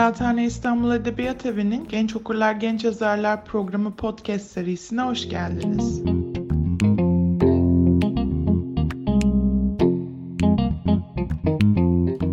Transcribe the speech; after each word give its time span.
Kıraathane 0.00 0.44
İstanbul 0.44 0.92
Edebiyat 0.92 1.46
Evi'nin 1.46 1.88
Genç 1.88 2.16
Okurlar 2.16 2.52
Genç 2.52 2.84
Yazarlar 2.84 3.44
programı 3.44 3.96
podcast 3.96 4.50
serisine 4.50 5.02
hoş 5.02 5.28
geldiniz. 5.28 6.02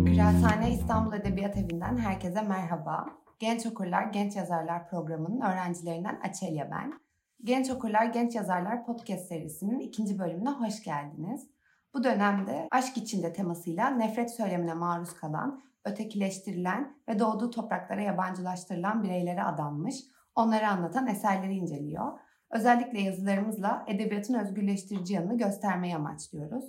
Kıraathane 0.06 0.72
İstanbul 0.72 1.12
Edebiyat 1.12 1.56
Evi'nden 1.56 1.96
herkese 1.96 2.42
merhaba. 2.42 3.06
Genç 3.38 3.66
Okurlar 3.66 4.02
Genç 4.02 4.36
Yazarlar 4.36 4.88
programının 4.90 5.40
öğrencilerinden 5.40 6.20
Açelya 6.28 6.70
ben. 6.70 7.00
Genç 7.44 7.70
Okurlar 7.70 8.04
Genç 8.04 8.34
Yazarlar 8.34 8.86
podcast 8.86 9.28
serisinin 9.28 9.80
ikinci 9.80 10.18
bölümüne 10.18 10.50
hoş 10.50 10.82
geldiniz. 10.82 11.46
Bu 11.94 12.04
dönemde 12.04 12.68
aşk 12.70 12.96
içinde 12.96 13.32
temasıyla 13.32 13.90
nefret 13.90 14.30
söylemine 14.30 14.74
maruz 14.74 15.14
kalan 15.14 15.67
ötekileştirilen 15.84 16.96
ve 17.08 17.18
doğduğu 17.18 17.50
topraklara 17.50 18.02
yabancılaştırılan 18.02 19.02
bireylere 19.02 19.42
adanmış, 19.42 19.96
onları 20.34 20.68
anlatan 20.68 21.06
eserleri 21.06 21.54
inceliyor. 21.54 22.12
Özellikle 22.50 23.00
yazılarımızla 23.00 23.84
edebiyatın 23.86 24.34
özgürleştirici 24.34 25.14
yanını 25.14 25.38
göstermeyi 25.38 25.96
amaçlıyoruz. 25.96 26.64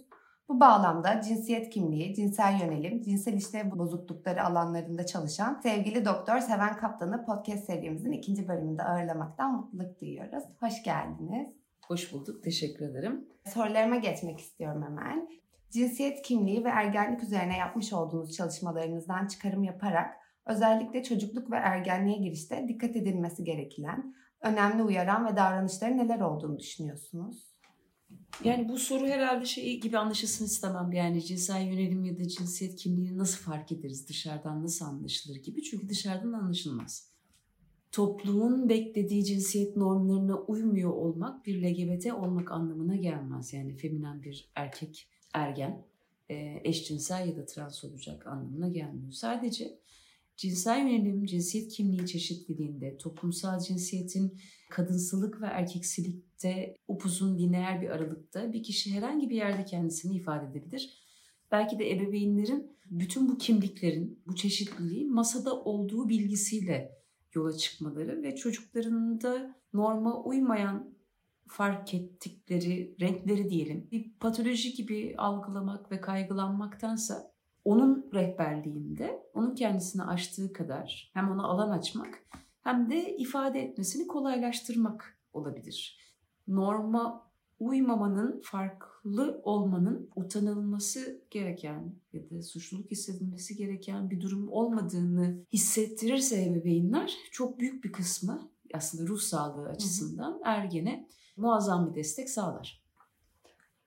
Bu 0.50 0.60
bağlamda 0.60 1.22
cinsiyet 1.22 1.70
kimliği, 1.70 2.16
cinsel 2.16 2.62
yönelim, 2.62 3.02
cinsel 3.02 3.34
işlev 3.34 3.72
bozuklukları 3.72 4.44
alanlarında 4.44 5.06
çalışan 5.06 5.60
sevgili 5.64 6.06
Doktor 6.06 6.40
Seven 6.40 6.78
Kaptan'ı 6.78 7.26
podcast 7.26 7.64
serimizin 7.64 8.12
ikinci 8.12 8.48
bölümünde 8.48 8.84
ağırlamaktan 8.84 9.56
mutluluk 9.56 10.02
duyuyoruz. 10.02 10.44
Hoş 10.60 10.84
geldiniz. 10.84 11.48
Hoş 11.88 12.14
bulduk, 12.14 12.44
teşekkür 12.44 12.86
ederim. 12.86 13.28
Sorularıma 13.46 13.96
geçmek 13.96 14.40
istiyorum 14.40 14.84
hemen 14.84 15.30
cinsiyet 15.72 16.22
kimliği 16.22 16.64
ve 16.64 16.70
ergenlik 16.70 17.24
üzerine 17.24 17.58
yapmış 17.58 17.94
olduğunuz 17.94 18.36
çalışmalarınızdan 18.36 19.28
çıkarım 19.28 19.64
yaparak 19.64 20.16
özellikle 20.46 21.04
çocukluk 21.04 21.52
ve 21.52 21.56
ergenliğe 21.56 22.18
girişte 22.18 22.66
dikkat 22.68 22.96
edilmesi 22.96 23.44
gereken 23.44 24.16
önemli 24.42 24.84
uyaran 24.84 25.26
ve 25.26 25.36
davranışları 25.36 25.98
neler 25.98 26.20
olduğunu 26.20 26.60
düşünüyorsunuz? 26.60 27.50
Yani 28.44 28.70
bu 28.70 28.78
soru 28.78 29.08
herhalde 29.08 29.46
şey 29.46 29.80
gibi 29.80 29.98
anlaşılsın 29.98 30.46
istemem. 30.46 30.92
Yani 30.92 31.26
cinsel 31.26 31.68
yönelim 31.68 32.06
ya 32.06 32.20
da 32.20 32.28
cinsiyet 32.28 32.76
kimliğini 32.76 33.18
nasıl 33.18 33.44
fark 33.44 33.72
ederiz? 33.72 34.10
Dışarıdan 34.10 34.64
nasıl 34.64 34.86
anlaşılır 34.86 35.36
gibi. 35.36 35.64
Çünkü 35.64 35.90
dışarıdan 35.90 36.34
anlaşılmaz. 36.34 37.10
Toplumun 37.92 38.70
beklediği 38.70 39.26
cinsiyet 39.26 39.76
normlarına 39.76 40.38
uymuyor 40.38 40.92
olmak 40.92 41.46
bir 41.46 41.64
LGBT 41.64 42.14
olmak 42.14 42.52
anlamına 42.52 42.96
gelmez. 42.96 43.54
Yani 43.54 43.78
feminen 43.78 44.24
bir 44.24 44.52
erkek 44.56 45.08
ergen 45.34 45.86
e, 46.30 46.62
eşcinsel 46.64 47.28
ya 47.28 47.38
da 47.38 47.46
trans 47.46 47.84
olacak 47.84 48.28
anlamına 48.28 48.68
gelmiyor. 48.68 49.12
Sadece 49.12 49.80
cinsel 50.38 50.80
yönelim, 50.80 51.26
cinsiyet 51.26 51.72
kimliği 51.72 52.08
çeşitliliğinde, 52.08 52.98
toplumsal 52.98 53.60
cinsiyetin 53.60 54.40
kadınsılık 54.70 55.42
ve 55.42 55.46
erkeksilikte 55.46 56.76
upuzun 56.88 57.38
lineer 57.38 57.82
bir 57.82 57.90
aralıkta 57.90 58.54
bir 58.54 58.64
kişi 58.64 58.94
herhangi 58.94 59.30
bir 59.30 59.36
yerde 59.36 59.66
kendisini 59.66 60.16
ifade 60.16 60.52
edebilir. 60.52 61.04
Belki 61.52 61.80
de 61.80 61.92
ebeveynlerin 61.92 62.78
bütün 62.86 63.30
bu 63.30 63.38
kimliklerin, 63.38 64.24
bu 64.28 64.36
çeşitliliği 64.36 65.06
masada 65.06 65.56
olduğu 65.64 66.10
bilgisiyle 66.10 67.00
yola 67.34 67.58
çıkmaları 67.58 68.24
ve 68.24 68.36
çocuklarının 68.36 69.22
da 69.22 69.56
norma 69.74 70.24
uymayan 70.24 70.94
fark 71.50 71.94
ettikleri 71.94 72.96
renkleri 73.02 73.50
diyelim 73.50 73.88
bir 73.92 74.12
patoloji 74.20 74.74
gibi 74.74 75.16
algılamak 75.18 75.92
ve 75.92 76.02
kaygılanmaktansa 76.02 77.32
onun 77.66 78.10
rehberliğinde 78.14 79.24
onun 79.34 79.56
kendisini 79.56 80.04
açtığı 80.04 80.54
kadar 80.54 81.12
hem 81.14 81.32
ona 81.32 81.44
alan 81.44 81.70
açmak 81.70 82.24
hem 82.62 82.90
de 82.90 83.18
ifade 83.18 83.60
etmesini 83.60 84.08
kolaylaştırmak 84.08 85.20
olabilir. 85.34 86.00
Norma 86.48 87.30
uymamanın, 87.60 88.42
farklı 88.44 89.42
olmanın 89.44 90.10
utanılması 90.16 91.22
gereken 91.32 91.96
ya 92.14 92.30
da 92.30 92.42
suçluluk 92.42 92.92
hissedilmesi 92.92 93.56
gereken 93.56 94.10
bir 94.10 94.22
durum 94.22 94.52
olmadığını 94.52 95.46
hissettirirse 95.54 96.46
ebeveynler 96.46 97.14
çok 97.32 97.60
büyük 97.60 97.84
bir 97.84 97.92
kısmı 97.92 98.50
aslında 98.74 99.08
ruh 99.08 99.20
sağlığı 99.20 99.70
açısından 99.70 100.42
ergene 100.44 101.08
muazzam 101.40 101.90
bir 101.90 101.96
destek 101.96 102.30
sağlar. 102.30 102.84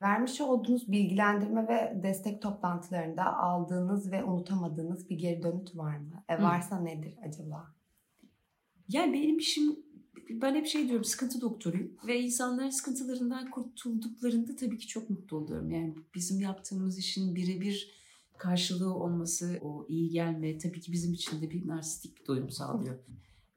Vermiş 0.03 0.41
olduğunuz 0.41 0.93
bilgilendirme 0.93 1.69
ve 1.69 2.03
destek 2.03 2.43
toplantılarında 2.43 3.37
aldığınız 3.37 4.13
ve 4.13 4.25
unutamadığınız 4.25 5.11
bir 5.11 5.19
geri 5.19 5.43
dönüt 5.43 5.77
var 5.77 5.97
mı? 5.97 6.25
E 6.29 6.43
varsa 6.43 6.81
Hı. 6.81 6.85
nedir 6.85 7.19
acaba? 7.27 7.75
Yani 8.89 9.13
benim 9.13 9.39
işim 9.39 9.77
ben 10.31 10.55
hep 10.55 10.67
şey 10.67 10.89
diyorum 10.89 11.05
sıkıntı 11.05 11.41
doktoruyum 11.41 11.93
ve 12.07 12.21
insanların 12.21 12.71
sıkıntılarından 12.71 13.51
kurtulduklarında 13.51 14.57
tabii 14.57 14.79
ki 14.79 14.87
çok 14.87 15.11
mutlu 15.11 15.37
oluyorum. 15.37 15.71
Yani 15.71 15.95
bizim 16.15 16.41
yaptığımız 16.41 16.99
işin 16.99 17.35
birebir 17.35 18.03
karşılığı 18.39 18.95
olması, 18.95 19.59
o 19.63 19.87
iyi 19.89 20.11
gelme 20.11 20.59
tabii 20.59 20.81
ki 20.81 20.93
bizim 20.93 21.13
için 21.13 21.43
de 21.43 21.51
bir 21.51 21.67
narsistik 21.67 22.21
bir 22.21 22.27
doyum 22.27 22.51
sağlıyor. 22.51 22.99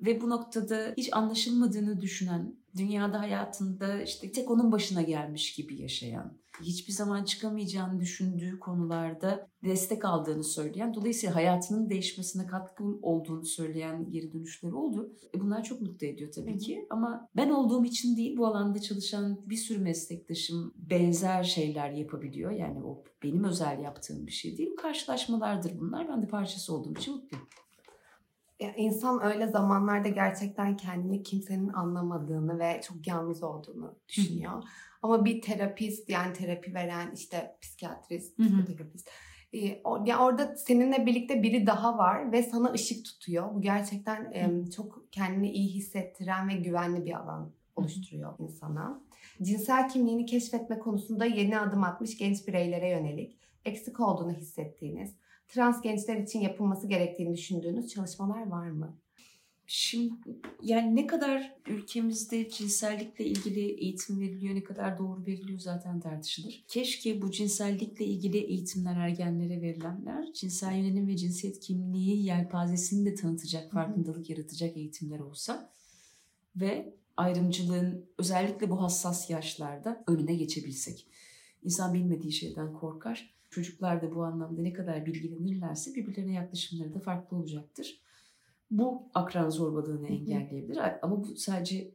Ve 0.01 0.21
bu 0.21 0.29
noktada 0.29 0.93
hiç 0.97 1.09
anlaşılmadığını 1.11 2.01
düşünen, 2.01 2.55
dünyada 2.77 3.19
hayatında 3.19 4.01
işte 4.01 4.31
tek 4.31 4.51
onun 4.51 4.71
başına 4.71 5.01
gelmiş 5.01 5.55
gibi 5.55 5.81
yaşayan, 5.81 6.37
hiçbir 6.61 6.93
zaman 6.93 7.23
çıkamayacağını 7.23 7.99
düşündüğü 7.99 8.59
konularda 8.59 9.47
destek 9.63 10.05
aldığını 10.05 10.43
söyleyen, 10.43 10.93
dolayısıyla 10.93 11.35
hayatının 11.35 11.89
değişmesine 11.89 12.47
katkı 12.47 12.83
olduğunu 13.01 13.45
söyleyen 13.45 14.11
geri 14.11 14.33
dönüşleri 14.33 14.73
oldu. 14.73 15.15
E 15.35 15.41
bunlar 15.41 15.63
çok 15.63 15.81
mutlu 15.81 16.07
ediyor 16.07 16.31
tabii 16.31 16.57
ki. 16.57 16.87
Ama 16.89 17.29
ben 17.35 17.49
olduğum 17.49 17.85
için 17.85 18.17
değil, 18.17 18.37
bu 18.37 18.47
alanda 18.47 18.81
çalışan 18.81 19.39
bir 19.45 19.57
sürü 19.57 19.79
meslektaşım 19.79 20.73
benzer 20.75 21.43
şeyler 21.43 21.91
yapabiliyor. 21.91 22.51
Yani 22.51 22.83
o 22.83 23.03
benim 23.23 23.43
özel 23.43 23.79
yaptığım 23.79 24.27
bir 24.27 24.31
şey 24.31 24.57
değil. 24.57 24.75
Karşılaşmalardır 24.75 25.79
bunlar. 25.79 26.07
Ben 26.09 26.21
de 26.21 26.27
parçası 26.27 26.73
olduğum 26.73 26.93
için 26.93 27.13
mutluyum 27.13 27.47
insan 28.59 29.23
öyle 29.23 29.47
zamanlarda 29.47 30.09
gerçekten 30.09 30.77
kendini 30.77 31.23
kimsenin 31.23 31.67
anlamadığını 31.67 32.59
ve 32.59 32.81
çok 32.87 33.07
yalnız 33.07 33.43
olduğunu 33.43 33.95
düşünüyor. 34.07 34.63
Ama 35.01 35.25
bir 35.25 35.41
terapist 35.41 36.09
yani 36.09 36.33
terapi 36.33 36.73
veren 36.73 37.11
işte 37.13 37.57
psikiyatrist, 37.61 38.37
psikoterapist 38.37 39.09
e, 39.53 39.81
ya 40.05 40.19
orada 40.19 40.55
seninle 40.55 41.05
birlikte 41.05 41.43
biri 41.43 41.67
daha 41.67 41.97
var 41.97 42.31
ve 42.31 42.43
sana 42.43 42.71
ışık 42.71 43.05
tutuyor. 43.05 43.55
Bu 43.55 43.61
gerçekten 43.61 44.31
e, 44.31 44.71
çok 44.71 45.11
kendini 45.11 45.51
iyi 45.51 45.73
hissettiren 45.73 46.49
ve 46.49 46.53
güvenli 46.53 47.05
bir 47.05 47.13
alan 47.13 47.51
oluşturuyor 47.75 48.39
insana. 48.39 49.01
Cinsel 49.41 49.89
kimliğini 49.89 50.25
keşfetme 50.25 50.79
konusunda 50.79 51.25
yeni 51.25 51.59
adım 51.59 51.83
atmış 51.83 52.17
genç 52.17 52.47
bireylere 52.47 52.89
yönelik 52.89 53.39
eksik 53.65 53.99
olduğunu 53.99 54.33
hissettiğiniz 54.33 55.15
trans 55.47 55.81
gençler 55.81 56.17
için 56.17 56.39
yapılması 56.39 56.87
gerektiğini 56.87 57.33
düşündüğünüz 57.33 57.87
çalışmalar 57.87 58.47
var 58.47 58.69
mı? 58.69 58.97
Şimdi 59.67 60.13
yani 60.61 60.95
ne 60.95 61.07
kadar 61.07 61.55
ülkemizde 61.67 62.49
cinsellikle 62.49 63.25
ilgili 63.25 63.59
eğitim 63.59 64.19
veriliyor, 64.19 64.55
ne 64.55 64.63
kadar 64.63 64.97
doğru 64.97 65.25
veriliyor 65.25 65.59
zaten 65.59 65.99
tartışılır. 65.99 66.65
Keşke 66.67 67.21
bu 67.21 67.31
cinsellikle 67.31 68.05
ilgili 68.05 68.37
eğitimler 68.37 68.95
ergenlere 68.95 69.61
verilenler, 69.61 70.33
cinsel 70.33 70.75
yönelim 70.75 71.07
ve 71.07 71.17
cinsiyet 71.17 71.59
kimliği 71.59 72.25
yelpazesini 72.25 73.05
de 73.05 73.15
tanıtacak, 73.15 73.71
farkındalık 73.71 74.29
yaratacak 74.29 74.77
eğitimler 74.77 75.19
olsa 75.19 75.73
ve 76.55 76.93
ayrımcılığın 77.17 78.05
özellikle 78.17 78.69
bu 78.69 78.81
hassas 78.81 79.29
yaşlarda 79.29 80.03
önüne 80.07 80.35
geçebilsek. 80.35 81.07
İnsan 81.63 81.93
bilmediği 81.93 82.31
şeyden 82.31 82.73
korkar 82.73 83.34
Çocuklar 83.55 84.01
da 84.01 84.15
bu 84.15 84.23
anlamda 84.23 84.61
ne 84.61 84.73
kadar 84.73 85.05
bilgilenirlerse 85.05 85.95
birbirlerine 85.95 86.33
yaklaşımları 86.33 86.93
da 86.93 86.99
farklı 86.99 87.37
olacaktır. 87.37 88.01
Bu 88.71 89.03
akran 89.13 89.49
zorbalığını 89.49 90.07
engelleyebilir. 90.07 90.79
Ama 91.01 91.23
bu 91.23 91.35
sadece 91.35 91.91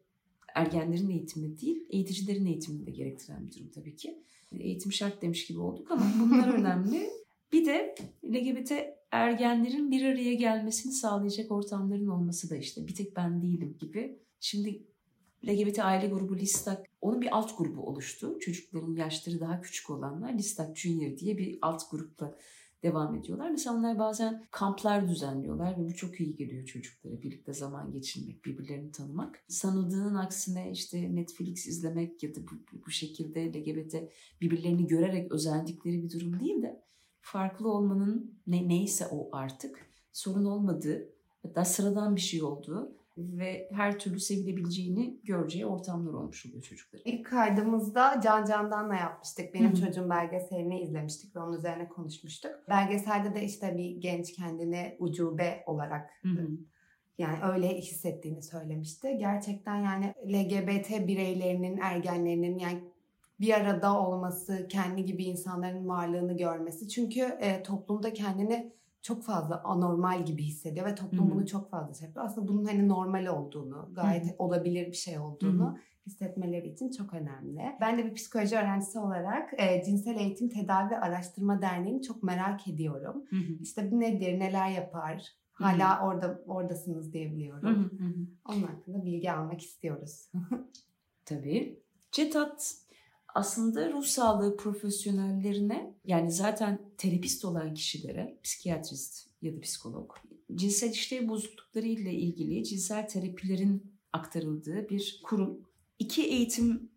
ergenlerin 0.54 1.10
eğitimi 1.10 1.60
değil, 1.60 1.84
eğiticilerin 1.90 2.46
eğitimini 2.46 2.86
de 2.86 2.90
gerektiren 2.90 3.46
bir 3.46 3.54
durum 3.54 3.70
tabii 3.70 3.96
ki. 3.96 4.22
Eğitim 4.52 4.92
şart 4.92 5.22
demiş 5.22 5.46
gibi 5.46 5.60
olduk 5.60 5.90
ama 5.90 6.04
bunlar 6.20 6.54
önemli. 6.58 7.10
Bir 7.52 7.66
de 7.66 7.94
LGBT 8.24 8.72
ergenlerin 9.10 9.90
bir 9.90 10.04
araya 10.04 10.34
gelmesini 10.34 10.92
sağlayacak 10.92 11.50
ortamların 11.50 12.06
olması 12.06 12.50
da 12.50 12.56
işte 12.56 12.86
bir 12.86 12.94
tek 12.94 13.16
ben 13.16 13.42
değilim 13.42 13.76
gibi. 13.78 14.18
Şimdi 14.40 14.82
LGBT 15.48 15.78
aile 15.78 16.06
grubu 16.06 16.36
Listak, 16.36 16.86
onun 17.00 17.20
bir 17.20 17.36
alt 17.36 17.58
grubu 17.58 17.82
oluştu. 17.82 18.38
Çocukların 18.40 18.94
yaşları 18.94 19.40
daha 19.40 19.60
küçük 19.60 19.90
olanlar 19.90 20.32
Listak 20.32 20.76
Junior 20.76 21.16
diye 21.16 21.38
bir 21.38 21.58
alt 21.62 21.90
grupla 21.90 22.34
devam 22.82 23.14
ediyorlar. 23.14 23.50
Mesela 23.50 23.76
onlar 23.76 23.98
bazen 23.98 24.44
kamplar 24.50 25.08
düzenliyorlar 25.08 25.78
ve 25.78 25.88
bu 25.88 25.94
çok 25.94 26.20
iyi 26.20 26.36
geliyor 26.36 26.66
çocuklara. 26.66 27.22
Birlikte 27.22 27.52
zaman 27.52 27.92
geçirmek, 27.92 28.44
birbirlerini 28.44 28.92
tanımak. 28.92 29.44
Sanıldığının 29.48 30.14
aksine 30.14 30.70
işte 30.70 31.14
Netflix 31.14 31.66
izlemek 31.66 32.22
ya 32.22 32.34
da 32.34 32.40
bu, 32.40 32.80
bu 32.86 32.90
şekilde 32.90 33.52
LGBT 33.52 33.94
birbirlerini 34.40 34.86
görerek 34.86 35.32
özendikleri 35.32 36.02
bir 36.02 36.10
durum 36.10 36.40
değil 36.40 36.62
de 36.62 36.82
farklı 37.20 37.72
olmanın 37.72 38.34
ne, 38.46 38.68
neyse 38.68 39.06
o 39.10 39.28
artık 39.32 39.86
sorun 40.12 40.44
olmadığı 40.44 41.08
hatta 41.42 41.64
sıradan 41.64 42.16
bir 42.16 42.20
şey 42.20 42.42
olduğu 42.42 42.92
ve 43.38 43.68
her 43.72 43.98
türlü 43.98 44.20
sevilebileceğini 44.20 45.20
göreceği 45.24 45.66
ortamlar 45.66 46.12
olmuş 46.12 46.46
oluyor 46.46 46.62
çocukların. 46.62 47.12
İlk 47.12 47.26
kaydımızda 47.26 48.20
Can 48.24 48.44
Candan'la 48.44 48.94
yapmıştık. 48.94 49.54
Benim 49.54 49.72
Hı 49.72 49.76
hı. 49.76 49.86
çocuğum 49.86 50.10
belgeselini 50.10 50.80
izlemiştik 50.80 51.36
ve 51.36 51.40
onun 51.40 51.58
üzerine 51.58 51.88
konuşmuştuk. 51.88 52.52
Belgeselde 52.68 53.34
de 53.34 53.44
işte 53.44 53.76
bir 53.76 53.96
genç 53.96 54.32
kendini 54.32 54.96
ucube 54.98 55.64
olarak 55.66 56.10
Hı 56.22 56.28
hı. 56.28 56.48
yani 57.18 57.38
öyle 57.52 57.68
hissettiğini 57.68 58.42
söylemişti. 58.42 59.16
Gerçekten 59.18 59.76
yani 59.76 60.14
LGBT 60.26 61.06
bireylerinin, 61.08 61.78
ergenlerinin 61.78 62.58
yani 62.58 62.80
bir 63.40 63.54
arada 63.54 64.00
olması, 64.00 64.68
kendi 64.68 65.04
gibi 65.04 65.24
insanların 65.24 65.88
varlığını 65.88 66.36
görmesi. 66.36 66.88
Çünkü 66.88 67.20
e, 67.20 67.62
toplumda 67.62 68.12
kendini 68.12 68.72
çok 69.02 69.22
fazla 69.22 69.62
anormal 69.64 70.24
gibi 70.24 70.42
hissediyor 70.42 70.86
ve 70.86 70.94
toplum 70.94 71.26
Hı 71.26 71.30
hı. 71.30 71.34
bunu 71.34 71.46
çok 71.46 71.70
fazla 71.70 71.94
şey 71.94 72.06
yapıyor. 72.08 72.26
Aslında 72.26 72.48
bunun 72.48 72.64
hani 72.64 72.88
normal 72.88 73.26
olduğunu, 73.26 73.88
gayet 73.92 74.24
Hı 74.24 74.28
hı. 74.28 74.34
olabilir 74.38 74.86
bir 74.86 74.92
şey 74.96 75.18
olduğunu 75.18 75.66
Hı 75.66 75.70
hı. 75.72 75.76
hissetmeleri 76.06 76.68
için 76.68 76.90
çok 76.90 77.14
önemli. 77.14 77.62
Ben 77.80 77.98
de 77.98 78.04
bir 78.04 78.14
psikoloji 78.14 78.56
öğrencisi 78.56 78.98
olarak 78.98 79.50
e, 79.58 79.82
Cinsel 79.84 80.16
Eğitim 80.16 80.48
Tedavi 80.48 80.96
Araştırma 80.96 81.62
Derneği'ni 81.62 82.02
çok 82.02 82.22
merak 82.22 82.68
ediyorum. 82.68 83.24
Hı 83.30 83.36
hı. 83.36 83.52
İşte 83.60 83.90
bu 83.90 84.00
nedir, 84.00 84.38
neler 84.38 84.70
yapar? 84.70 85.26
Hala 85.52 86.06
orada 86.06 86.42
oradasınız 86.46 87.12
diye 87.12 87.28
Hı 87.28 87.32
biliyorum. 87.32 87.68
hı 87.68 88.04
hı 88.04 88.08
hı. 88.08 88.14
Onun 88.48 88.62
hakkında 88.62 89.04
bilgi 89.04 89.32
almak 89.32 89.60
istiyoruz. 89.60 90.30
Tabii. 91.24 91.80
CETAT 92.12 92.74
aslında 93.34 93.92
ruh 93.92 94.04
sağlığı 94.04 94.56
profesyonellerine 94.56 95.94
yani 96.04 96.32
zaten 96.32 96.78
terapist 96.98 97.44
olan 97.44 97.74
kişilere, 97.74 98.38
psikiyatrist 98.42 99.26
ya 99.42 99.56
da 99.56 99.60
psikolog, 99.60 100.12
cinsel 100.54 100.90
işlev 100.90 101.28
bozuklukları 101.28 101.86
ile 101.86 102.12
ilgili 102.12 102.64
cinsel 102.64 103.08
terapilerin 103.08 103.92
aktarıldığı 104.12 104.88
bir 104.88 105.20
kurum. 105.24 105.60
İki 105.98 106.22
eğitim 106.22 106.90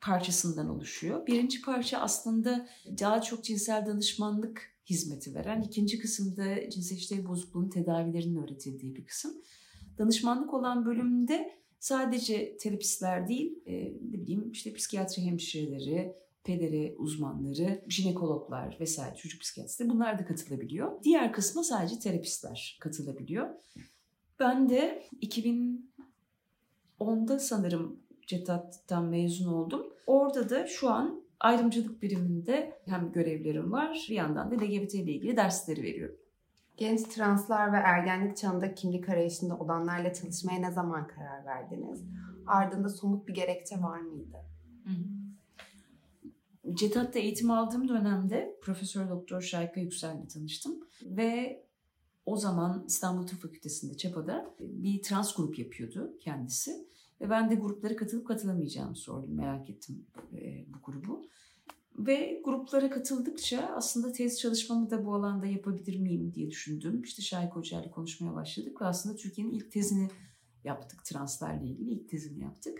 parçasından 0.00 0.68
oluşuyor. 0.68 1.26
Birinci 1.26 1.62
parça 1.62 1.98
aslında 1.98 2.68
daha 3.00 3.22
çok 3.22 3.44
cinsel 3.44 3.86
danışmanlık 3.86 4.70
hizmeti 4.86 5.34
veren, 5.34 5.62
ikinci 5.62 5.98
kısımda 5.98 6.70
cinsel 6.70 6.96
işlev 6.96 7.26
bozukluğunun 7.26 7.70
tedavilerinin 7.70 8.42
öğretildiği 8.42 8.96
bir 8.96 9.04
kısım. 9.04 9.32
Danışmanlık 9.98 10.54
olan 10.54 10.86
bölümde 10.86 11.60
sadece 11.80 12.56
terapistler 12.56 13.28
değil, 13.28 13.58
e, 13.66 13.84
ne 13.84 14.20
bileyim 14.20 14.50
işte 14.52 14.72
psikiyatri 14.72 15.22
hemşireleri, 15.22 16.12
pederi 16.44 16.94
uzmanları, 16.98 17.84
jinekologlar 17.88 18.76
vesaire 18.80 19.16
çocuk 19.16 19.40
psikiyatristi 19.40 19.88
bunlar 19.88 20.18
da 20.18 20.24
katılabiliyor. 20.24 21.04
Diğer 21.04 21.32
kısma 21.32 21.64
sadece 21.64 21.98
terapistler 21.98 22.78
katılabiliyor. 22.80 23.48
Ben 24.40 24.68
de 24.68 25.02
2010'da 25.22 27.38
sanırım 27.38 28.00
CETAT'tan 28.26 29.04
mezun 29.04 29.52
oldum. 29.52 29.86
Orada 30.06 30.50
da 30.50 30.66
şu 30.66 30.90
an 30.90 31.22
ayrımcılık 31.40 32.02
biriminde 32.02 32.80
hem 32.86 33.12
görevlerim 33.12 33.72
var 33.72 34.06
bir 34.10 34.14
yandan 34.14 34.50
da 34.50 34.54
LGBT 34.54 34.94
ile 34.94 35.12
ilgili 35.12 35.36
dersleri 35.36 35.82
veriyorum. 35.82 36.16
Genç 36.80 37.02
translar 37.02 37.72
ve 37.72 37.76
ergenlik 37.76 38.36
çağında 38.36 38.74
kimlik 38.74 39.08
arayışında 39.08 39.58
olanlarla 39.58 40.12
çalışmaya 40.12 40.60
ne 40.60 40.72
zaman 40.72 41.06
karar 41.06 41.44
verdiniz? 41.46 42.04
Ardında 42.46 42.88
somut 42.88 43.28
bir 43.28 43.34
gerekçe 43.34 43.82
var 43.82 44.00
mıydı? 44.00 44.36
CETAT'ta 46.74 47.18
eğitim 47.18 47.50
aldığım 47.50 47.88
dönemde 47.88 48.58
Profesör 48.62 49.10
Doktor 49.10 49.40
Şayka 49.40 49.80
Yüksel'le 49.80 50.28
tanıştım 50.28 50.72
ve 51.02 51.62
o 52.26 52.36
zaman 52.36 52.84
İstanbul 52.86 53.26
Tıp 53.26 53.42
Fakültesi'nde 53.42 53.96
Çapa'da 53.96 54.54
bir 54.60 55.02
trans 55.02 55.34
grup 55.34 55.58
yapıyordu 55.58 56.16
kendisi. 56.20 56.70
Ve 57.20 57.30
ben 57.30 57.50
de 57.50 57.54
gruplara 57.54 57.96
katılıp 57.96 58.26
katılamayacağımı 58.26 58.96
sordum, 58.96 59.34
merak 59.34 59.70
ettim 59.70 60.06
e, 60.32 60.64
bu 60.68 60.78
grubu. 60.84 61.24
Ve 62.06 62.40
gruplara 62.44 62.90
katıldıkça 62.90 63.72
aslında 63.76 64.12
tez 64.12 64.38
çalışmamı 64.38 64.90
da 64.90 65.04
bu 65.04 65.14
alanda 65.14 65.46
yapabilir 65.46 65.98
miyim 65.98 66.32
diye 66.34 66.50
düşündüm. 66.50 67.02
İşte 67.02 67.22
Şahik 67.22 67.52
Hoca 67.52 67.82
ile 67.82 67.90
konuşmaya 67.90 68.34
başladık 68.34 68.82
ve 68.82 68.84
aslında 68.84 69.16
Türkiye'nin 69.16 69.52
ilk 69.52 69.72
tezini 69.72 70.08
yaptık 70.64 71.04
translarla 71.04 71.64
ilgili 71.64 71.90
ilk 71.90 72.08
tezini 72.08 72.42
yaptık. 72.42 72.78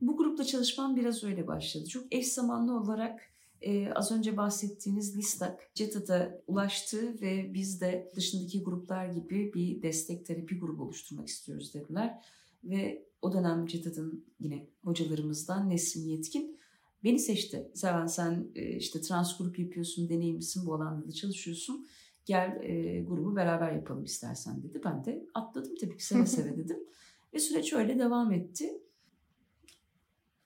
Bu 0.00 0.16
grupla 0.16 0.44
çalışmam 0.44 0.96
biraz 0.96 1.24
öyle 1.24 1.46
başladı. 1.46 1.86
Çok 1.88 2.14
eş 2.14 2.32
zamanlı 2.32 2.80
olarak 2.80 3.20
e, 3.60 3.92
az 3.92 4.12
önce 4.12 4.36
bahsettiğiniz 4.36 5.16
Listak 5.16 5.70
CETA'da 5.74 6.42
ulaştı 6.46 7.20
ve 7.20 7.54
biz 7.54 7.80
de 7.80 8.12
dışındaki 8.16 8.62
gruplar 8.62 9.06
gibi 9.06 9.54
bir 9.54 9.82
destek 9.82 10.26
terapi 10.26 10.58
grubu 10.58 10.82
oluşturmak 10.82 11.28
istiyoruz 11.28 11.74
dediler. 11.74 12.24
Ve 12.64 13.06
o 13.22 13.32
dönem 13.32 13.66
CETA'nın 13.66 14.24
yine 14.40 14.66
hocalarımızdan 14.84 15.70
Nesrin 15.70 16.08
Yetkin 16.08 16.56
beni 17.04 17.18
seçti. 17.18 17.70
Seven 17.74 18.06
sen 18.06 18.48
e, 18.54 18.76
işte 18.76 19.00
trans 19.00 19.38
grup 19.38 19.58
yapıyorsun, 19.58 20.08
deneyimlisin, 20.08 20.66
bu 20.66 20.74
alanda 20.74 21.08
da 21.08 21.12
çalışıyorsun. 21.12 21.86
Gel 22.24 22.60
e, 22.62 23.02
grubu 23.02 23.36
beraber 23.36 23.72
yapalım 23.72 24.04
istersen 24.04 24.62
dedi. 24.62 24.80
Ben 24.84 25.04
de 25.04 25.26
atladım 25.34 25.74
tabii 25.80 25.96
ki 25.96 26.06
seve 26.06 26.26
seve 26.26 26.56
dedim. 26.56 26.78
Ve 27.34 27.38
süreç 27.38 27.72
öyle 27.72 27.98
devam 27.98 28.32
etti. 28.32 28.82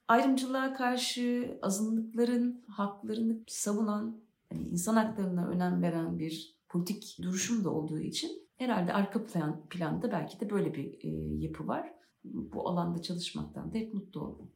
Ayrımcılığa 0.08 0.75
karşı 0.75 1.58
azınlıkların 1.62 2.64
haklarını 2.67 3.41
savunan, 3.47 4.20
hani 4.52 4.62
insan 4.62 4.97
haklarına 4.97 5.49
önem 5.49 5.82
veren 5.82 6.19
bir 6.19 6.56
politik 6.69 7.19
duruşum 7.23 7.64
da 7.64 7.70
olduğu 7.70 8.00
için 8.00 8.31
herhalde 8.56 8.93
arka 8.93 9.26
plan, 9.26 9.67
planda 9.70 10.12
belki 10.12 10.41
de 10.41 10.50
böyle 10.50 10.75
bir 10.75 11.05
e, 11.05 11.08
yapı 11.44 11.67
var. 11.67 11.94
Bu 12.25 12.69
alanda 12.69 13.02
çalışmaktan 13.02 13.73
da 13.73 13.79
hep 13.79 13.94
mutlu 13.94 14.20
oldum. 14.20 14.50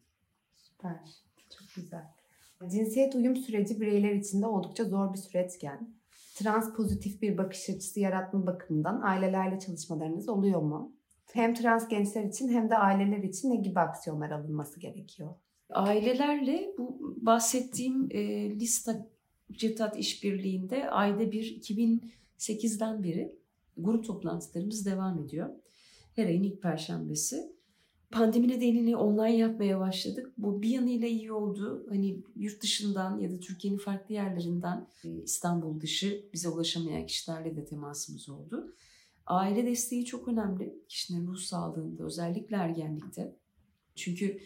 Süper. 0.56 1.23
Güzel. 1.76 2.04
Cinsiyet 2.70 3.14
uyum 3.14 3.36
süreci 3.36 3.80
bireyler 3.80 4.12
için 4.12 4.42
de 4.42 4.46
oldukça 4.46 4.84
zor 4.84 5.12
bir 5.12 5.18
süreçken 5.18 5.94
trans 6.34 6.74
pozitif 6.74 7.22
bir 7.22 7.38
bakış 7.38 7.70
açısı 7.70 8.00
yaratma 8.00 8.46
bakımından 8.46 9.00
ailelerle 9.02 9.58
çalışmalarınız 9.58 10.28
oluyor 10.28 10.62
mu? 10.62 10.92
Hem 11.32 11.54
trans 11.54 11.88
gençler 11.88 12.24
için 12.24 12.48
hem 12.48 12.70
de 12.70 12.78
aileler 12.78 13.22
için 13.22 13.50
ne 13.50 13.56
gibi 13.56 13.80
aksiyonlar 13.80 14.30
alınması 14.30 14.80
gerekiyor? 14.80 15.34
Ailelerle 15.70 16.74
bu 16.78 17.16
bahsettiğim 17.16 18.08
e, 18.10 18.50
lista 18.50 19.06
CETAT 19.52 19.98
işbirliğinde 19.98 20.90
ayda 20.90 21.32
bir 21.32 21.60
2008'den 21.60 23.02
beri 23.02 23.34
grup 23.76 24.04
toplantılarımız 24.04 24.86
devam 24.86 25.18
ediyor. 25.18 25.50
Her 26.16 26.26
ayın 26.26 26.42
ilk 26.42 26.62
perşembesi. 26.62 27.52
Pandemi 28.14 28.48
nedeniyle 28.48 28.96
online 28.96 29.36
yapmaya 29.36 29.80
başladık. 29.80 30.32
Bu 30.38 30.62
bir 30.62 30.68
yanıyla 30.68 31.08
iyi 31.08 31.32
oldu. 31.32 31.86
Hani 31.88 32.22
yurt 32.36 32.62
dışından 32.62 33.18
ya 33.18 33.32
da 33.32 33.40
Türkiye'nin 33.40 33.78
farklı 33.78 34.14
yerlerinden 34.14 34.86
İstanbul 35.24 35.80
dışı 35.80 36.24
bize 36.32 36.48
ulaşamayan 36.48 37.06
kişilerle 37.06 37.56
de 37.56 37.64
temasımız 37.64 38.28
oldu. 38.28 38.74
Aile 39.26 39.66
desteği 39.66 40.04
çok 40.04 40.28
önemli 40.28 40.82
kişinin 40.88 41.26
ruh 41.26 41.38
sağlığında 41.38 42.04
özellikle 42.04 42.56
ergenlikte. 42.56 43.36
Çünkü 43.94 44.40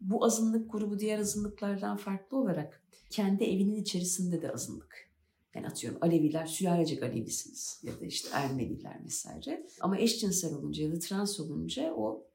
bu 0.00 0.24
azınlık 0.24 0.72
grubu 0.72 0.98
diğer 0.98 1.18
azınlıklardan 1.18 1.96
farklı 1.96 2.36
olarak 2.36 2.82
kendi 3.10 3.44
evinin 3.44 3.76
içerisinde 3.76 4.42
de 4.42 4.52
azınlık. 4.52 5.10
Yani 5.54 5.66
atıyorum 5.66 5.98
Aleviler 6.02 6.46
sülalecek 6.46 7.02
Alevisiniz 7.02 7.80
ya 7.82 8.00
da 8.00 8.06
işte 8.06 8.28
Ermeniler 8.32 9.04
vesaire. 9.04 9.66
Ama 9.80 9.98
eşcinsel 9.98 10.54
olunca 10.54 10.84
ya 10.84 10.92
da 10.92 10.98
trans 10.98 11.40
olunca 11.40 11.94
o 11.94 12.29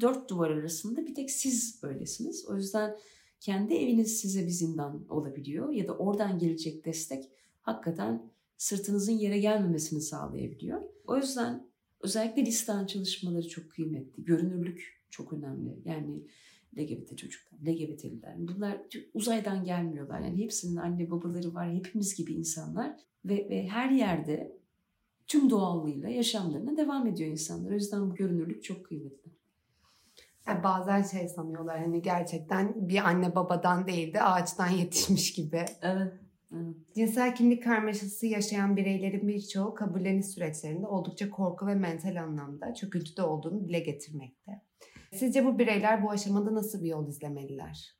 dört 0.00 0.30
duvar 0.30 0.50
arasında 0.50 1.06
bir 1.06 1.14
tek 1.14 1.30
siz 1.30 1.84
öylesiniz. 1.84 2.46
O 2.48 2.56
yüzden 2.56 2.96
kendi 3.40 3.74
eviniz 3.74 4.20
size 4.20 4.42
bir 4.46 4.50
zindan 4.50 5.06
olabiliyor 5.08 5.72
ya 5.72 5.88
da 5.88 5.96
oradan 5.96 6.38
gelecek 6.38 6.84
destek 6.84 7.30
hakikaten 7.60 8.30
sırtınızın 8.56 9.12
yere 9.12 9.38
gelmemesini 9.38 10.00
sağlayabiliyor. 10.00 10.82
O 11.06 11.16
yüzden 11.16 11.66
özellikle 12.00 12.46
listan 12.46 12.86
çalışmaları 12.86 13.48
çok 13.48 13.70
kıymetli. 13.70 14.24
Görünürlük 14.24 15.02
çok 15.10 15.32
önemli. 15.32 15.78
Yani 15.84 16.22
LGBT 16.78 17.18
çocuklar, 17.18 17.58
LGBT'liler. 17.58 18.34
Bunlar 18.38 18.80
uzaydan 19.14 19.64
gelmiyorlar. 19.64 20.20
Yani 20.20 20.42
hepsinin 20.42 20.76
anne 20.76 21.10
babaları 21.10 21.54
var. 21.54 21.74
Hepimiz 21.74 22.14
gibi 22.14 22.32
insanlar. 22.32 22.96
Ve, 23.24 23.48
ve 23.50 23.68
her 23.68 23.90
yerde 23.90 24.60
tüm 25.26 25.50
doğallığıyla 25.50 26.08
yaşamlarına 26.08 26.76
devam 26.76 27.06
ediyor 27.06 27.30
insanlar. 27.30 27.70
O 27.70 27.74
yüzden 27.74 28.10
bu 28.10 28.14
görünürlük 28.14 28.64
çok 28.64 28.86
kıymetli. 28.86 29.30
Yani 30.46 30.64
bazen 30.64 31.02
şey 31.02 31.28
sanıyorlar 31.28 31.78
hani 31.78 32.02
gerçekten 32.02 32.88
bir 32.88 33.08
anne 33.08 33.34
babadan 33.34 33.86
değil 33.86 34.14
de 34.14 34.22
ağaçtan 34.22 34.68
yetişmiş 34.78 35.32
gibi. 35.32 35.64
Evet. 35.82 36.12
evet. 36.52 36.76
Cinsel 36.94 37.34
kimlik 37.34 37.64
karmaşası 37.64 38.26
yaşayan 38.26 38.76
bireylerin 38.76 39.28
birçoğu 39.28 39.74
kabulleniş 39.74 40.26
süreçlerinde 40.26 40.86
oldukça 40.86 41.30
korku 41.30 41.66
ve 41.66 41.74
mental 41.74 42.22
anlamda 42.22 42.74
çöküntüde 42.74 43.22
olduğunu 43.22 43.64
dile 43.68 43.80
getirmekte. 43.80 44.62
Sizce 45.12 45.44
bu 45.46 45.58
bireyler 45.58 46.02
bu 46.02 46.10
aşamada 46.10 46.54
nasıl 46.54 46.82
bir 46.82 46.88
yol 46.88 47.08
izlemeliler? 47.08 47.94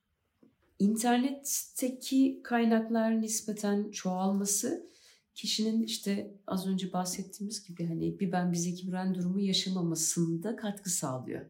İnternetteki 0.79 2.41
kaynaklar 2.45 3.21
nispeten 3.21 3.91
çoğalması 3.91 4.91
kişinin 5.35 5.83
işte 5.83 6.35
az 6.47 6.67
önce 6.67 6.93
bahsettiğimiz 6.93 7.65
gibi 7.69 7.87
hani 7.87 8.21
bir 8.21 8.33
ben 8.33 8.53
bizdeki 8.53 8.89
buran 8.89 9.15
durumu 9.15 9.41
yaşamamasında 9.41 10.57
katkı 10.57 10.91
sağlıyor. 10.91 11.47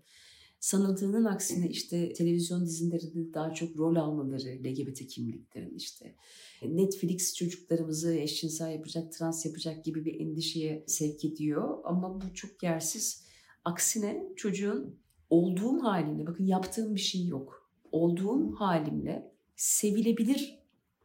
Sanıldığının 0.60 1.24
aksine 1.24 1.68
işte 1.68 2.12
televizyon 2.12 2.66
dizilerinde 2.66 3.34
daha 3.34 3.54
çok 3.54 3.78
rol 3.78 3.96
almaları 3.96 4.58
LGBT 4.64 5.06
kimliklerin 5.06 5.74
işte 5.74 6.14
Netflix 6.62 7.36
çocuklarımızı 7.36 8.14
eşcinsel 8.14 8.72
yapacak, 8.72 9.12
trans 9.12 9.46
yapacak 9.46 9.84
gibi 9.84 10.04
bir 10.04 10.20
endişeye 10.20 10.84
sevk 10.86 11.24
ediyor. 11.24 11.78
Ama 11.84 12.20
bu 12.20 12.34
çok 12.34 12.62
yersiz. 12.62 13.24
Aksine 13.64 14.22
çocuğun 14.36 14.96
olduğum 15.30 15.82
halimle, 15.82 16.26
bakın 16.26 16.46
yaptığım 16.46 16.94
bir 16.94 17.00
şey 17.00 17.26
yok. 17.26 17.70
Olduğum 17.92 18.52
halimle 18.54 19.32
sevilebilir 19.56 20.58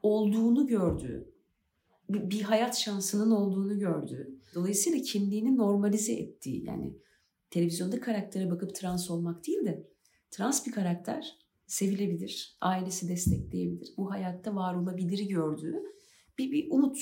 olduğunu 0.04 0.68
gördüğü, 0.68 1.34
bir 2.10 2.42
hayat 2.42 2.78
şansının 2.78 3.32
olduğunu 3.32 3.80
gördüğü, 3.80 4.40
dolayısıyla 4.56 5.02
kimliğini 5.02 5.58
normalize 5.58 6.14
ettiği 6.14 6.66
yani 6.66 6.94
televizyonda 7.56 8.00
karaktere 8.00 8.52
bakıp 8.52 8.76
trans 8.76 9.12
olmak 9.12 9.48
değil 9.48 9.66
de 9.66 9.88
trans 10.32 10.68
bir 10.68 10.72
karakter 10.72 11.38
sevilebilir, 11.68 12.58
ailesi 12.62 13.10
destekleyebilir, 13.10 13.94
bu 13.98 14.12
hayatta 14.12 14.56
var 14.56 14.76
olabilir 14.76 15.30
gördüğü 15.30 15.84
bir, 16.38 16.52
bir 16.52 16.68
umut 16.72 16.98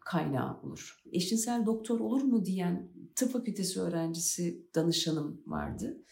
kaynağı 0.00 0.60
olur. 0.62 1.02
Eşcinsel 1.12 1.66
doktor 1.66 2.00
olur 2.00 2.22
mu 2.22 2.44
diyen 2.44 2.88
tıp 3.14 3.32
fakültesi 3.32 3.80
öğrencisi 3.80 4.66
danışanım 4.74 5.42
vardı. 5.46 6.02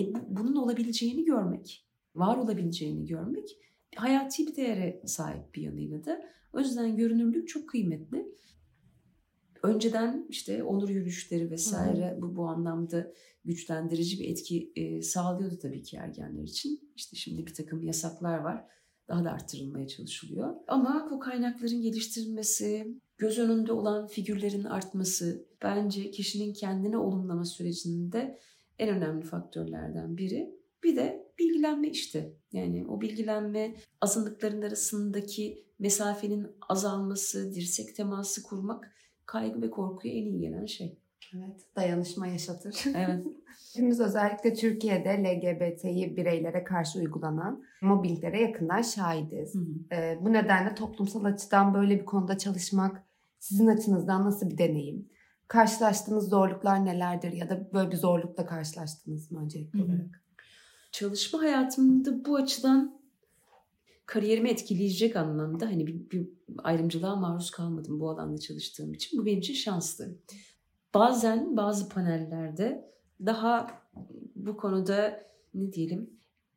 E, 0.00 0.14
bu, 0.14 0.18
bunun 0.28 0.56
olabileceğini 0.56 1.24
görmek, 1.24 1.86
var 2.14 2.36
olabileceğini 2.36 3.06
görmek 3.06 3.56
hayati 3.96 4.46
bir 4.46 4.56
değere 4.56 5.02
sahip 5.06 5.54
bir 5.54 5.62
yanıyla 5.62 6.04
da. 6.04 6.22
O 6.52 6.58
yüzden 6.60 6.96
görünürlük 6.96 7.48
çok 7.48 7.68
kıymetli. 7.68 8.26
Önceden 9.62 10.26
işte 10.28 10.62
onur 10.62 10.88
yürüyüşleri 10.88 11.50
vesaire 11.50 12.18
bu 12.20 12.36
bu 12.36 12.46
anlamda 12.46 13.12
güçlendirici 13.44 14.20
bir 14.20 14.30
etki 14.30 14.72
e, 14.76 15.02
sağlıyordu 15.02 15.58
tabii 15.58 15.82
ki 15.82 15.96
ergenler 15.96 16.42
için. 16.42 16.92
İşte 16.96 17.16
şimdi 17.16 17.46
bir 17.46 17.54
takım 17.54 17.82
yasaklar 17.82 18.38
var. 18.38 18.66
Daha 19.08 19.24
da 19.24 19.30
arttırılmaya 19.30 19.86
çalışılıyor. 19.86 20.54
Ama 20.68 21.08
bu 21.10 21.20
kaynakların 21.20 21.80
geliştirilmesi, 21.80 22.86
göz 23.18 23.38
önünde 23.38 23.72
olan 23.72 24.06
figürlerin 24.06 24.64
artması 24.64 25.46
bence 25.62 26.10
kişinin 26.10 26.52
kendini 26.52 26.96
olumlama 26.96 27.44
sürecinde 27.44 28.38
en 28.78 28.88
önemli 28.88 29.24
faktörlerden 29.24 30.16
biri. 30.16 30.60
Bir 30.84 30.96
de 30.96 31.32
bilgilenme 31.38 31.88
işte. 31.88 32.36
Yani 32.52 32.86
o 32.88 33.00
bilgilenme 33.00 33.74
azınlıkların 34.00 34.62
arasındaki 34.62 35.64
mesafenin 35.78 36.46
azalması, 36.68 37.54
dirsek 37.54 37.96
teması 37.96 38.42
kurmak 38.42 38.92
kaygı 39.30 39.62
ve 39.62 39.70
korkuya 39.70 40.14
en 40.14 40.24
iyi 40.24 40.40
gelen 40.40 40.66
şey. 40.66 40.98
Evet, 41.34 41.60
dayanışma 41.76 42.26
yaşatır. 42.26 42.84
Evet. 42.94 43.26
Hepimiz 43.74 44.00
özellikle 44.00 44.54
Türkiye'de 44.54 45.08
LGBT'yi 45.08 46.16
bireylere 46.16 46.64
karşı 46.64 46.98
uygulanan 46.98 47.64
mobbinglere 47.82 48.42
yakından 48.42 48.82
şahidiz. 48.82 49.54
Hı 49.54 49.58
hı. 49.58 49.94
Ee, 49.94 50.18
bu 50.20 50.32
nedenle 50.32 50.74
toplumsal 50.74 51.24
açıdan 51.24 51.74
böyle 51.74 52.00
bir 52.00 52.04
konuda 52.04 52.38
çalışmak 52.38 53.02
sizin 53.38 53.66
açınızdan 53.66 54.24
nasıl 54.24 54.50
bir 54.50 54.58
deneyim? 54.58 55.08
Karşılaştığınız 55.48 56.28
zorluklar 56.28 56.84
nelerdir 56.84 57.32
ya 57.32 57.50
da 57.50 57.72
böyle 57.72 57.90
bir 57.90 57.96
zorlukla 57.96 58.46
karşılaştınız 58.46 59.30
mı 59.30 59.40
öncelikli 59.40 59.78
Hı 59.78 59.82
hı. 59.82 59.86
olarak? 59.86 60.24
Çalışma 60.92 61.42
hayatımda 61.42 62.24
bu 62.24 62.36
açıdan 62.36 62.99
kariyerimi 64.10 64.50
etkileyecek 64.50 65.16
anlamda 65.16 65.66
hani 65.66 65.86
bir, 65.86 66.10
bir 66.10 66.28
ayrımcılığa 66.58 67.16
maruz 67.16 67.50
kalmadım 67.50 68.00
bu 68.00 68.10
alanda 68.10 68.38
çalıştığım 68.38 68.94
için. 68.94 69.20
Bu 69.20 69.26
benim 69.26 69.38
için 69.38 69.54
şanslı. 69.54 70.18
Bazen 70.94 71.56
bazı 71.56 71.88
panellerde 71.88 72.90
daha 73.26 73.82
bu 74.34 74.56
konuda 74.56 75.26
ne 75.54 75.72
diyelim 75.72 76.10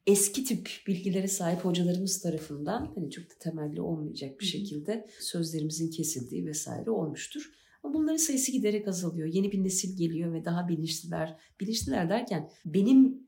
eski 0.07 0.43
tip 0.43 0.69
bilgilere 0.87 1.27
sahip 1.27 1.65
hocalarımız 1.65 2.21
tarafından 2.21 2.91
hani 2.95 3.11
çok 3.11 3.23
da 3.23 3.33
temelli 3.39 3.81
olmayacak 3.81 4.39
bir 4.39 4.45
şekilde 4.45 5.07
sözlerimizin 5.19 5.91
kesildiği 5.91 6.45
vesaire 6.45 6.91
olmuştur. 6.91 7.51
Ama 7.83 7.93
bunların 7.93 8.17
sayısı 8.17 8.51
giderek 8.51 8.87
azalıyor. 8.87 9.27
Yeni 9.27 9.51
bir 9.51 9.63
nesil 9.63 9.97
geliyor 9.97 10.33
ve 10.33 10.45
daha 10.45 10.67
bilinçliler. 10.67 11.37
Bilinçliler 11.59 12.09
derken 12.09 12.49
benim 12.65 13.27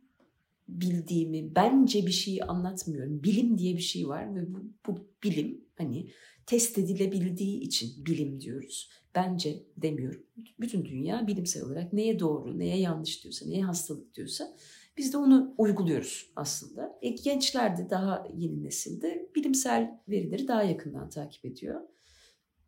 bildiğimi, 0.68 1.56
bence 1.56 2.06
bir 2.06 2.12
şeyi 2.12 2.44
anlatmıyorum. 2.44 3.24
Bilim 3.24 3.58
diye 3.58 3.76
bir 3.76 3.82
şey 3.82 4.08
var 4.08 4.36
ve 4.36 4.54
bu, 4.54 4.60
bu 4.88 5.08
bilim 5.24 5.66
hani 5.78 6.10
test 6.46 6.78
edilebildiği 6.78 7.60
için 7.60 8.06
bilim 8.06 8.42
diyoruz. 8.42 8.90
Bence 9.16 9.64
demiyorum. 9.78 10.24
Bütün 10.60 10.86
dünya 10.86 11.28
bilimsel 11.28 11.64
olarak 11.64 11.94
neye 11.94 12.20
doğru, 12.20 12.60
neye 12.60 12.80
yanlış 12.80 13.24
diyorsa, 13.24 13.46
neye 13.46 13.64
hastalık 13.64 14.16
diyorsa 14.16 14.56
biz 14.98 15.14
de 15.14 15.18
onu 15.18 15.54
uyguluyoruz 15.58 16.32
aslında. 16.36 17.00
E, 17.02 17.10
gençler 17.10 17.78
de 17.78 17.90
daha 17.90 18.28
yeni 18.38 18.64
nesilde 18.64 19.30
bilimsel 19.36 20.00
verileri 20.10 20.48
daha 20.48 20.64
yakından 20.64 21.10
takip 21.10 21.46
ediyor. 21.46 21.82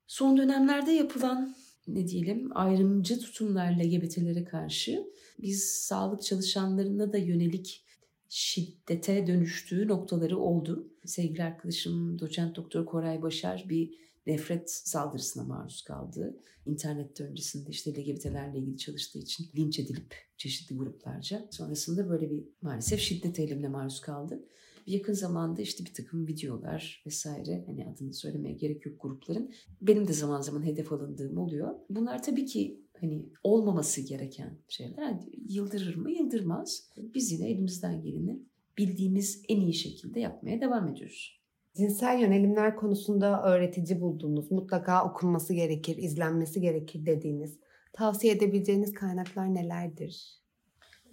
Son 0.08 0.38
dönemlerde 0.38 0.92
yapılan 0.92 1.56
ne 1.88 2.08
diyelim 2.08 2.58
ayrımcı 2.58 3.20
tutumlar 3.20 3.72
LGBT'lere 3.72 4.44
karşı 4.44 5.04
biz 5.42 5.63
sağlık 5.63 6.24
çalışanlarına 6.24 7.13
da 7.13 7.18
yönelik 7.18 7.87
şiddete 8.29 9.27
dönüştüğü 9.27 9.88
noktaları 9.88 10.38
oldu. 10.38 10.93
Sevgili 11.05 11.43
arkadaşım 11.43 12.19
doçent 12.19 12.55
doktor 12.55 12.86
Koray 12.86 13.22
Başar 13.22 13.65
bir 13.69 14.07
nefret 14.27 14.72
saldırısına 14.72 15.43
maruz 15.43 15.81
kaldı. 15.81 16.38
İnternette 16.65 17.24
öncesinde 17.24 17.69
işte 17.69 17.91
LGBT'lerle 17.91 18.60
ilgili 18.60 18.77
çalıştığı 18.77 19.19
için 19.19 19.48
linç 19.55 19.79
edilip 19.79 20.15
çeşitli 20.38 20.75
gruplarca. 20.75 21.48
Sonrasında 21.51 22.10
böyle 22.10 22.31
bir 22.31 22.43
maalesef 22.62 23.00
şiddet 23.00 23.39
eylemine 23.39 23.67
maruz 23.67 24.01
kaldı. 24.01 24.43
Bir 24.88 24.91
yakın 24.91 25.13
zamanda 25.13 25.62
işte 25.62 25.86
bir 25.86 25.93
takım 25.93 26.27
videolar 26.27 27.03
vesaire 27.05 27.63
hani 27.67 27.88
adını 27.88 28.13
söylemeye 28.13 28.55
gerek 28.55 28.86
yok 28.86 29.01
grupların. 29.01 29.53
Benim 29.81 30.07
de 30.07 30.13
zaman 30.13 30.41
zaman 30.41 30.65
hedef 30.65 30.91
alındığım 30.91 31.38
oluyor. 31.38 31.75
Bunlar 31.89 32.24
tabii 32.24 32.46
ki 32.46 32.87
hani 33.01 33.25
olmaması 33.44 34.01
gereken 34.01 34.58
şeyler. 34.68 35.13
Yıldırır 35.50 35.96
mı? 35.96 36.12
Yıldırmaz. 36.12 36.89
Biz 36.98 37.32
yine 37.32 37.50
elimizden 37.50 38.01
geleni 38.01 38.39
bildiğimiz 38.77 39.44
en 39.50 39.62
iyi 39.62 39.74
şekilde 39.74 40.20
yapmaya 40.20 40.62
devam 40.62 40.88
ediyoruz. 40.88 41.42
Cinsel 41.77 42.20
yönelimler 42.20 42.75
konusunda 42.75 43.44
öğretici 43.44 44.01
bulduğunuz, 44.01 44.51
mutlaka 44.51 45.06
okunması 45.12 45.54
gerekir, 45.54 45.98
izlenmesi 45.98 46.62
gerekir 46.62 47.06
dediğiniz, 47.06 47.60
tavsiye 47.94 48.34
edebileceğiniz 48.34 48.94
kaynaklar 48.94 49.56
nelerdir? 49.56 50.42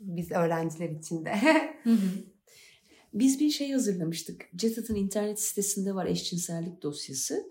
Biz 0.00 0.30
öğrenciler 0.30 0.90
için 0.90 1.24
de. 1.24 1.34
Biz 3.14 3.40
bir 3.40 3.50
şey 3.50 3.72
hazırlamıştık. 3.72 4.48
CETAT'ın 4.56 4.94
internet 4.94 5.40
sitesinde 5.40 5.94
var 5.94 6.06
eşcinsellik 6.06 6.82
dosyası. 6.82 7.46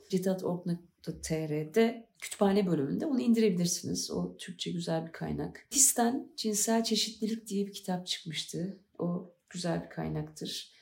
cetat.org.tr'de 1.04 2.08
kütüphane 2.20 2.68
bölümünde 2.68 3.06
onu 3.06 3.22
indirebilirsiniz. 3.22 4.12
O 4.12 4.38
Türkçe 4.38 4.72
güzel 4.72 5.06
bir 5.06 5.12
kaynak. 5.12 5.68
Histen 5.72 6.32
Cinsel 6.36 6.84
Çeşitlilik 6.84 7.48
diye 7.48 7.68
bir 7.68 7.74
kitap 7.74 8.08
çıkmıştı. 8.08 8.80
O 9.00 9.34
güzel 9.50 9.84
bir 9.84 9.90
kaynaktır. 9.90 10.74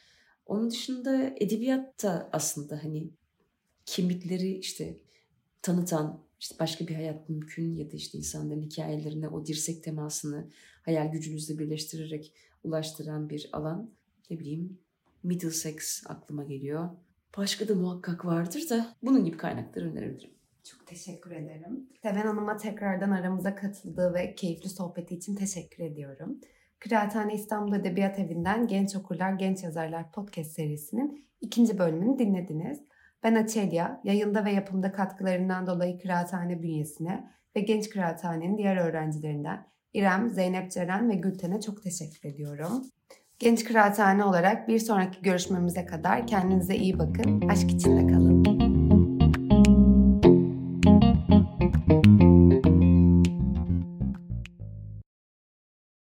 Onun 0.46 0.70
dışında 0.70 1.36
edebiyatta 1.40 2.30
aslında 2.32 2.84
hani 2.84 3.10
kimlikleri 3.86 4.58
işte 4.58 4.98
tanıtan, 5.62 6.24
işte 6.40 6.56
başka 6.60 6.88
bir 6.88 6.96
hayat 6.96 7.30
mümkün 7.30 7.76
ya 7.76 7.92
da 7.92 7.96
işte 7.96 8.18
insanların 8.18 8.62
hikayelerine 8.62 9.28
o 9.28 9.46
dirsek 9.46 9.84
temasını 9.84 10.50
hayal 10.84 11.12
gücünüzle 11.12 11.60
birleştirerek 11.60 12.34
ulaştıran 12.64 13.30
bir 13.30 13.50
alan. 13.54 13.92
Ne 14.30 14.40
bileyim 14.40 14.80
Middlesex 15.24 16.04
aklıma 16.06 16.44
geliyor. 16.44 16.90
Başka 17.38 17.68
da 17.68 17.76
muhakkak 17.76 18.26
vardır 18.26 18.70
da 18.70 18.96
bunun 19.04 19.26
gibi 19.26 19.38
kaynakları 19.38 19.92
önerebilirim. 19.92 20.32
Çok 20.64 20.88
teşekkür 20.88 21.32
ederim. 21.32 21.90
Seven 22.02 22.28
Hanım'a 22.28 22.58
tekrardan 22.58 23.12
aramıza 23.12 23.56
katıldığı 23.56 24.14
ve 24.14 24.36
keyifli 24.36 24.70
sohbeti 24.70 25.16
için 25.16 25.36
teşekkür 25.36 25.84
ediyorum. 25.84 26.40
Kıraathane 26.80 27.34
İstanbul 27.34 27.76
Edebiyat 27.76 28.20
Evi'nden 28.20 28.68
Genç 28.68 28.96
Okurlar, 28.96 29.34
Genç 29.34 29.64
Yazarlar 29.64 30.12
podcast 30.12 30.52
serisinin 30.52 31.26
ikinci 31.42 31.80
bölümünü 31.80 32.20
dinlediniz. 32.20 32.80
Ben 33.24 33.36
Açelya, 33.36 34.02
yayında 34.04 34.46
ve 34.46 34.52
yapımda 34.52 34.92
katkılarından 34.92 35.68
dolayı 35.68 36.00
Kıraathane 36.00 36.62
bünyesine 36.62 37.32
ve 37.56 37.60
Genç 37.60 37.90
Kıraathane'nin 37.90 38.58
diğer 38.58 38.78
öğrencilerinden 38.78 39.68
İrem, 39.94 40.30
Zeynep 40.30 40.72
Ceren 40.72 41.10
ve 41.10 41.16
Gülten'e 41.16 41.62
çok 41.62 41.84
teşekkür 41.84 42.30
ediyorum. 42.30 42.84
Genç 43.42 43.64
Kıraathane 43.64 44.24
olarak 44.24 44.68
bir 44.68 44.80
sonraki 44.80 45.22
görüşmemize 45.22 45.86
kadar 45.86 46.28
kendinize 46.28 46.76
iyi 46.76 47.00
bakın, 47.00 47.50
aşk 47.50 47.72
içinde 47.72 48.08
kalın. 48.08 48.61